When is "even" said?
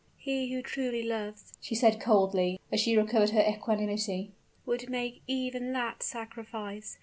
5.27-5.73